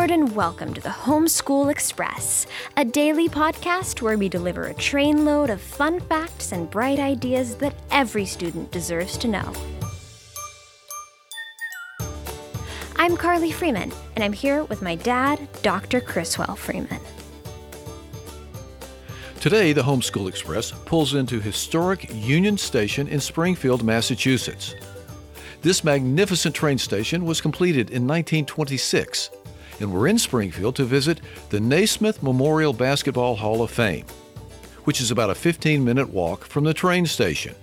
welcome 0.00 0.72
to 0.72 0.80
the 0.80 0.88
Homeschool 0.88 1.70
Express, 1.70 2.46
a 2.78 2.86
daily 2.86 3.28
podcast 3.28 4.00
where 4.00 4.16
we 4.16 4.30
deliver 4.30 4.64
a 4.64 4.74
trainload 4.74 5.50
of 5.50 5.60
fun 5.60 6.00
facts 6.00 6.52
and 6.52 6.70
bright 6.70 6.98
ideas 6.98 7.56
that 7.56 7.74
every 7.90 8.24
student 8.24 8.72
deserves 8.72 9.18
to 9.18 9.28
know. 9.28 9.52
I'm 12.96 13.14
Carli 13.14 13.52
Freeman, 13.52 13.92
and 14.16 14.24
I'm 14.24 14.32
here 14.32 14.64
with 14.64 14.80
my 14.80 14.94
dad, 14.94 15.46
Dr. 15.60 16.00
Criswell 16.00 16.56
Freeman. 16.56 17.00
Today, 19.38 19.74
the 19.74 19.82
Homeschool 19.82 20.30
Express 20.30 20.72
pulls 20.86 21.12
into 21.12 21.40
historic 21.40 22.06
Union 22.14 22.56
Station 22.56 23.06
in 23.06 23.20
Springfield, 23.20 23.84
Massachusetts. 23.84 24.74
This 25.60 25.84
magnificent 25.84 26.54
train 26.54 26.78
station 26.78 27.26
was 27.26 27.42
completed 27.42 27.90
in 27.90 28.06
1926, 28.06 29.28
and 29.80 29.92
we're 29.92 30.06
in 30.06 30.18
Springfield 30.18 30.76
to 30.76 30.84
visit 30.84 31.20
the 31.48 31.60
Naismith 31.60 32.22
Memorial 32.22 32.72
Basketball 32.72 33.36
Hall 33.36 33.62
of 33.62 33.70
Fame, 33.70 34.04
which 34.84 35.00
is 35.00 35.10
about 35.10 35.30
a 35.30 35.34
15 35.34 35.84
minute 35.84 36.10
walk 36.10 36.44
from 36.44 36.64
the 36.64 36.74
train 36.74 37.06
station. 37.06 37.54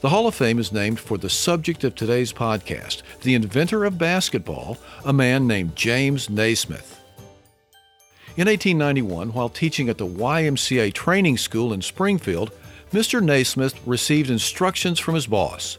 The 0.00 0.10
Hall 0.10 0.28
of 0.28 0.34
Fame 0.36 0.60
is 0.60 0.72
named 0.72 1.00
for 1.00 1.18
the 1.18 1.28
subject 1.28 1.82
of 1.82 1.94
today's 1.94 2.32
podcast, 2.32 3.02
the 3.22 3.34
inventor 3.34 3.84
of 3.84 3.98
basketball, 3.98 4.78
a 5.04 5.12
man 5.12 5.48
named 5.48 5.74
James 5.74 6.30
Naismith. 6.30 7.00
In 8.36 8.46
1891, 8.46 9.32
while 9.32 9.48
teaching 9.48 9.88
at 9.88 9.98
the 9.98 10.06
YMCA 10.06 10.94
Training 10.94 11.36
School 11.36 11.72
in 11.72 11.82
Springfield, 11.82 12.52
Mr. 12.92 13.20
Naismith 13.20 13.74
received 13.84 14.30
instructions 14.30 15.00
from 15.00 15.16
his 15.16 15.26
boss. 15.26 15.78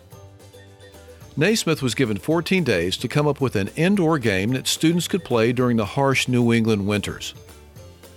Naismith 1.39 1.81
was 1.81 1.95
given 1.95 2.17
14 2.17 2.65
days 2.65 2.97
to 2.97 3.07
come 3.07 3.25
up 3.25 3.39
with 3.39 3.55
an 3.55 3.69
indoor 3.77 4.19
game 4.19 4.51
that 4.51 4.67
students 4.67 5.07
could 5.07 5.23
play 5.23 5.53
during 5.53 5.77
the 5.77 5.85
harsh 5.85 6.27
New 6.27 6.51
England 6.51 6.85
winters. 6.85 7.33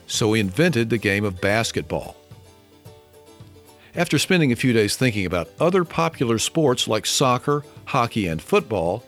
So 0.08 0.32
he 0.32 0.40
invented 0.40 0.90
the 0.90 0.98
game 0.98 1.24
of 1.24 1.40
basketball. 1.40 2.16
After 3.94 4.18
spending 4.18 4.50
a 4.50 4.56
few 4.56 4.72
days 4.72 4.96
thinking 4.96 5.24
about 5.24 5.50
other 5.60 5.84
popular 5.84 6.40
sports 6.40 6.88
like 6.88 7.06
soccer, 7.06 7.62
hockey, 7.84 8.26
and 8.26 8.42
football, 8.42 9.04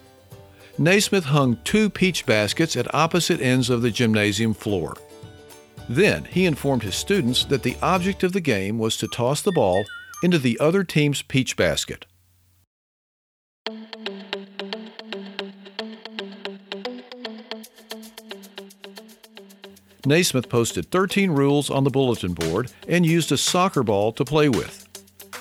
Naismith 0.78 1.24
hung 1.24 1.58
two 1.64 1.90
peach 1.90 2.24
baskets 2.24 2.76
at 2.76 2.94
opposite 2.94 3.40
ends 3.40 3.68
of 3.68 3.82
the 3.82 3.90
gymnasium 3.90 4.54
floor. 4.54 4.96
Then 5.88 6.22
he 6.26 6.46
informed 6.46 6.84
his 6.84 6.94
students 6.94 7.44
that 7.46 7.64
the 7.64 7.76
object 7.82 8.22
of 8.22 8.32
the 8.32 8.40
game 8.40 8.78
was 8.78 8.96
to 8.98 9.08
toss 9.08 9.42
the 9.42 9.50
ball 9.50 9.84
into 10.22 10.38
the 10.38 10.56
other 10.60 10.84
team's 10.84 11.20
peach 11.20 11.56
basket. 11.56 12.06
Naismith 20.06 20.48
posted 20.48 20.90
13 20.90 21.30
rules 21.30 21.70
on 21.70 21.84
the 21.84 21.90
bulletin 21.90 22.34
board 22.34 22.72
and 22.88 23.04
used 23.04 23.32
a 23.32 23.36
soccer 23.36 23.82
ball 23.82 24.12
to 24.12 24.24
play 24.24 24.48
with. 24.48 24.88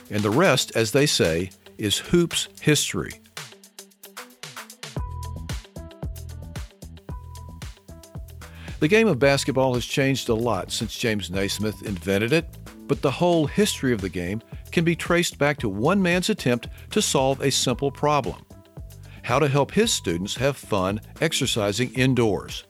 And 0.10 0.22
the 0.22 0.30
rest, 0.30 0.76
as 0.76 0.92
they 0.92 1.06
say, 1.06 1.52
is 1.78 1.98
hoops 1.98 2.48
history. 2.62 3.12
The 8.80 8.88
game 8.88 9.08
of 9.08 9.20
basketball 9.20 9.74
has 9.76 9.86
changed 9.86 10.30
a 10.30 10.34
lot 10.34 10.72
since 10.72 10.98
James 10.98 11.32
Naismith 11.32 11.84
invented 11.84 12.34
it, 12.34 12.58
but 12.88 13.02
the 13.02 13.12
whole 13.12 13.48
history 13.48 13.94
of 13.94 14.02
the 14.02 14.10
game 14.10 14.42
can 14.72 14.84
be 14.84 14.96
traced 14.96 15.38
back 15.38 15.58
to 15.60 15.70
one 15.70 16.02
man's 16.02 16.30
attempt 16.30 16.68
to 16.92 17.02
solve 17.02 17.40
a 17.42 17.50
simple 17.50 17.92
problem 17.92 18.46
how 19.24 19.40
to 19.40 19.48
help 19.48 19.72
his 19.72 19.92
students 19.92 20.36
have 20.36 20.56
fun 20.56 21.02
exercising 21.22 21.92
indoors. 21.94 22.66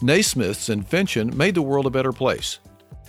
Naismith's 0.00 0.68
invention 0.68 1.36
made 1.36 1.54
the 1.54 1.62
world 1.62 1.86
a 1.86 1.90
better 1.90 2.12
place. 2.12 2.60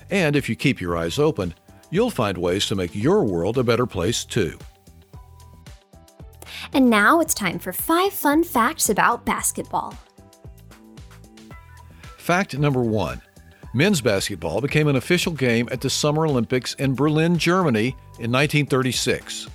And 0.09 0.35
if 0.35 0.49
you 0.49 0.55
keep 0.55 0.81
your 0.81 0.97
eyes 0.97 1.19
open, 1.19 1.53
you'll 1.91 2.09
find 2.09 2.37
ways 2.37 2.65
to 2.67 2.75
make 2.75 2.95
your 2.95 3.23
world 3.23 3.57
a 3.57 3.63
better 3.63 3.85
place 3.85 4.25
too. 4.25 4.57
And 6.73 6.89
now 6.89 7.19
it's 7.19 7.33
time 7.33 7.59
for 7.59 7.73
five 7.73 8.13
fun 8.13 8.43
facts 8.43 8.89
about 8.89 9.25
basketball. 9.25 9.95
Fact 12.17 12.57
number 12.57 12.81
one 12.81 13.21
Men's 13.73 14.01
basketball 14.01 14.61
became 14.61 14.87
an 14.87 14.95
official 14.95 15.31
game 15.31 15.69
at 15.71 15.81
the 15.81 15.89
Summer 15.89 16.25
Olympics 16.25 16.73
in 16.75 16.95
Berlin, 16.95 17.37
Germany 17.37 17.89
in 18.19 18.31
1936. 18.31 19.47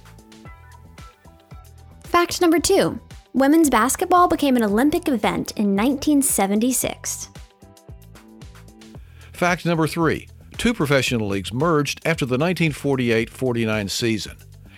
Fact 2.04 2.40
number 2.40 2.60
two 2.60 3.00
Women's 3.36 3.68
basketball 3.68 4.28
became 4.28 4.56
an 4.56 4.62
Olympic 4.62 5.08
event 5.08 5.50
in 5.56 5.74
1976. 5.74 7.30
Fact 9.32 9.66
number 9.66 9.88
three 9.88 10.28
Two 10.56 10.72
professional 10.72 11.26
leagues 11.26 11.52
merged 11.52 12.00
after 12.06 12.24
the 12.24 12.38
1948 12.38 13.28
49 13.28 13.88
season, 13.88 14.36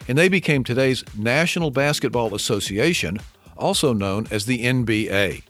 and 0.08 0.16
they 0.16 0.30
became 0.30 0.64
today's 0.64 1.04
National 1.14 1.70
Basketball 1.70 2.34
Association, 2.34 3.18
also 3.58 3.92
known 3.92 4.26
as 4.30 4.46
the 4.46 4.64
NBA. 4.64 5.42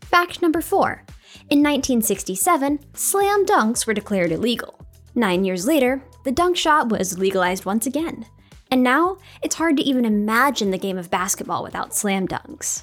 Fact 0.00 0.42
number 0.42 0.60
four 0.60 1.04
In 1.48 1.62
1967, 1.62 2.80
slam 2.94 3.46
dunks 3.46 3.86
were 3.86 3.94
declared 3.94 4.32
illegal. 4.32 4.84
Nine 5.14 5.44
years 5.44 5.64
later, 5.64 6.02
the 6.24 6.32
dunk 6.32 6.56
shot 6.56 6.88
was 6.88 7.20
legalized 7.20 7.64
once 7.64 7.86
again. 7.86 8.26
And 8.74 8.82
now, 8.82 9.18
it's 9.40 9.54
hard 9.54 9.76
to 9.76 9.84
even 9.84 10.04
imagine 10.04 10.72
the 10.72 10.78
game 10.78 10.98
of 10.98 11.08
basketball 11.08 11.62
without 11.62 11.94
slam 11.94 12.26
dunks. 12.26 12.82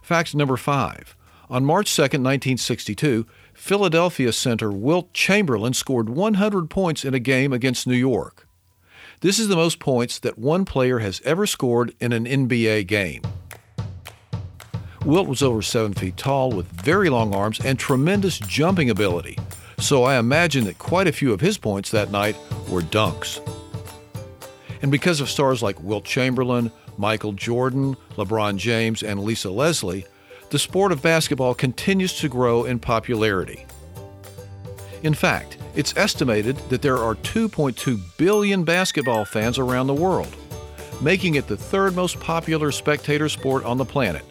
Fact 0.00 0.34
number 0.34 0.56
five. 0.56 1.14
On 1.50 1.66
March 1.66 1.94
2, 1.94 2.00
1962, 2.00 3.26
Philadelphia 3.52 4.32
center 4.32 4.70
Wilt 4.70 5.12
Chamberlain 5.12 5.74
scored 5.74 6.08
100 6.08 6.70
points 6.70 7.04
in 7.04 7.12
a 7.12 7.18
game 7.18 7.52
against 7.52 7.86
New 7.86 7.94
York. 7.94 8.48
This 9.20 9.38
is 9.38 9.48
the 9.48 9.54
most 9.54 9.78
points 9.78 10.18
that 10.20 10.38
one 10.38 10.64
player 10.64 11.00
has 11.00 11.20
ever 11.26 11.46
scored 11.46 11.94
in 12.00 12.14
an 12.14 12.24
NBA 12.24 12.86
game. 12.86 13.20
Wilt 15.04 15.28
was 15.28 15.42
over 15.42 15.60
seven 15.60 15.92
feet 15.92 16.16
tall 16.16 16.50
with 16.50 16.68
very 16.68 17.10
long 17.10 17.34
arms 17.34 17.60
and 17.60 17.78
tremendous 17.78 18.38
jumping 18.38 18.88
ability, 18.88 19.38
so 19.78 20.04
I 20.04 20.18
imagine 20.18 20.64
that 20.64 20.78
quite 20.78 21.06
a 21.06 21.12
few 21.12 21.34
of 21.34 21.42
his 21.42 21.58
points 21.58 21.90
that 21.90 22.10
night 22.10 22.34
were 22.70 22.80
dunks. 22.80 23.46
And 24.82 24.90
because 24.90 25.20
of 25.20 25.30
stars 25.30 25.62
like 25.62 25.80
Wilt 25.80 26.04
Chamberlain, 26.04 26.70
Michael 26.98 27.32
Jordan, 27.32 27.96
LeBron 28.16 28.56
James, 28.56 29.02
and 29.02 29.22
Lisa 29.22 29.50
Leslie, 29.50 30.04
the 30.50 30.58
sport 30.58 30.92
of 30.92 31.00
basketball 31.00 31.54
continues 31.54 32.18
to 32.18 32.28
grow 32.28 32.64
in 32.64 32.78
popularity. 32.78 33.64
In 35.02 35.14
fact, 35.14 35.56
it's 35.74 35.96
estimated 35.96 36.56
that 36.68 36.82
there 36.82 36.98
are 36.98 37.14
2.2 37.14 37.98
billion 38.18 38.64
basketball 38.64 39.24
fans 39.24 39.58
around 39.58 39.86
the 39.86 39.94
world, 39.94 40.34
making 41.00 41.36
it 41.36 41.46
the 41.46 41.56
third 41.56 41.96
most 41.96 42.20
popular 42.20 42.70
spectator 42.70 43.28
sport 43.28 43.64
on 43.64 43.78
the 43.78 43.84
planet 43.84 44.24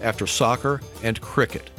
after 0.00 0.26
soccer 0.26 0.80
and 1.02 1.20
cricket. 1.20 1.70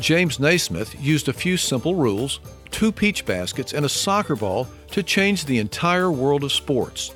James 0.00 0.40
Naismith 0.40 1.00
used 1.00 1.28
a 1.28 1.32
few 1.32 1.56
simple 1.56 1.94
rules, 1.94 2.40
two 2.70 2.90
peach 2.90 3.24
baskets, 3.26 3.72
and 3.72 3.84
a 3.84 3.88
soccer 3.88 4.34
ball 4.34 4.66
to 4.94 5.02
change 5.02 5.44
the 5.44 5.58
entire 5.58 6.08
world 6.08 6.44
of 6.44 6.52
sports. 6.52 7.12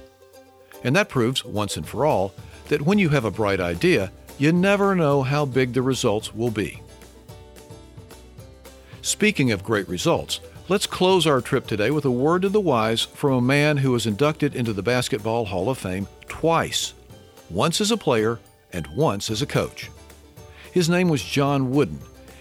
And 0.83 0.97
that 0.97 1.09
proves, 1.09 1.45
once 1.45 1.77
and 1.77 1.87
for 1.87 2.05
all, 2.05 2.35
that 2.71 2.83
when 2.83 2.99
you 2.99 3.09
have 3.11 3.25
a 3.25 3.31
bright 3.31 3.61
idea, 3.61 4.11
you 4.37 4.51
never 4.51 4.97
know 4.97 5.23
how 5.23 5.45
big 5.45 5.75
the 5.75 5.83
results 5.83 6.35
will 6.35 6.51
be. 6.51 6.83
Speaking 9.01 9.53
of 9.53 9.63
great 9.63 9.89
results, 9.89 10.41
let's 10.69 10.89
close 10.89 11.25
our 11.25 11.41
trip 11.41 11.69
today 11.69 11.93
with 11.93 12.05
a 12.05 12.11
word 12.11 12.43
to 12.43 12.49
the 12.49 12.61
wise 12.61 13.03
from 13.03 13.35
a 13.35 13.41
man 13.41 13.77
who 13.77 13.93
was 13.93 14.07
inducted 14.09 14.57
into 14.57 14.73
the 14.73 14.83
Basketball 14.83 15.45
Hall 15.45 15.71
of 15.71 15.79
Fame 15.79 16.09
twice 16.27 16.95
once 17.49 17.81
as 17.81 17.93
a 17.93 17.97
player 17.97 18.41
and 18.73 18.89
once 18.89 19.31
as 19.31 19.41
a 19.41 19.47
coach. 19.47 19.89
His 20.73 20.89
name 20.89 21.09
was 21.09 21.23
John 21.23 21.71
Wooden, 21.71 22.01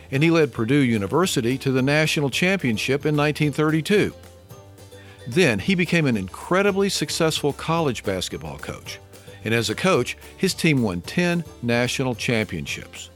and 0.10 0.24
he 0.24 0.32
led 0.32 0.52
Purdue 0.52 0.80
University 0.80 1.60
to 1.60 1.72
the 1.72 1.84
national 1.84 2.32
championship 2.32 3.06
in 3.06 3.16
1932. 3.16 4.16
Then 5.28 5.60
he 5.60 5.76
became 5.76 6.06
an 6.06 6.18
incredibly 6.18 6.90
successful 6.90 7.54
college 7.54 8.04
basketball 8.04 8.58
coach, 8.58 9.00
and 9.44 9.54
as 9.54 9.70
a 9.70 9.76
coach, 9.76 10.18
his 10.38 10.54
team 10.54 10.82
won 10.82 11.02
10 11.02 11.44
national 11.62 12.16
championships. 12.16 13.10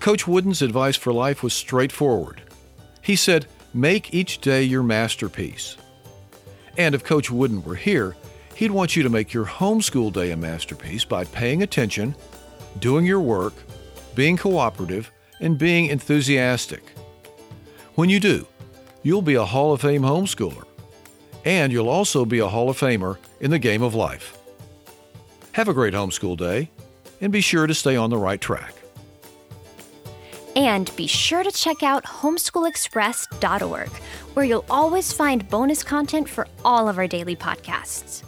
Coach 0.00 0.26
Wooden's 0.26 0.62
advice 0.62 0.96
for 0.96 1.12
life 1.12 1.42
was 1.42 1.54
straightforward. 1.54 2.42
He 3.00 3.16
said, 3.16 3.46
Make 3.74 4.12
each 4.12 4.40
day 4.40 4.62
your 4.62 4.82
masterpiece. 4.82 5.76
And 6.76 6.94
if 6.94 7.04
Coach 7.04 7.30
Wooden 7.30 7.62
were 7.62 7.74
here, 7.74 8.16
He'd 8.58 8.72
want 8.72 8.96
you 8.96 9.04
to 9.04 9.08
make 9.08 9.32
your 9.32 9.46
homeschool 9.46 10.12
day 10.12 10.32
a 10.32 10.36
masterpiece 10.36 11.04
by 11.04 11.22
paying 11.22 11.62
attention, 11.62 12.16
doing 12.80 13.06
your 13.06 13.20
work, 13.20 13.54
being 14.16 14.36
cooperative, 14.36 15.12
and 15.38 15.56
being 15.56 15.86
enthusiastic. 15.86 16.82
When 17.94 18.10
you 18.10 18.18
do, 18.18 18.48
you'll 19.08 19.22
be 19.22 19.36
a 19.36 19.44
Hall 19.44 19.72
of 19.72 19.80
Fame 19.80 20.02
homeschooler, 20.02 20.64
and 21.46 21.72
you'll 21.72 21.88
also 21.88 22.26
be 22.26 22.40
a 22.40 22.46
Hall 22.46 22.68
of 22.68 22.78
Famer 22.78 23.16
in 23.40 23.50
the 23.50 23.58
game 23.58 23.80
of 23.80 23.94
life. 23.94 24.36
Have 25.52 25.66
a 25.66 25.72
great 25.72 25.94
homeschool 25.94 26.36
day, 26.36 26.70
and 27.22 27.32
be 27.32 27.40
sure 27.40 27.66
to 27.66 27.72
stay 27.72 27.96
on 27.96 28.10
the 28.10 28.18
right 28.18 28.38
track. 28.38 28.74
And 30.54 30.94
be 30.94 31.06
sure 31.06 31.42
to 31.42 31.50
check 31.50 31.82
out 31.82 32.04
homeschoolexpress.org, 32.04 33.88
where 34.34 34.44
you'll 34.44 34.66
always 34.68 35.10
find 35.10 35.48
bonus 35.48 35.82
content 35.82 36.28
for 36.28 36.46
all 36.62 36.86
of 36.86 36.98
our 36.98 37.06
daily 37.06 37.34
podcasts. 37.34 38.27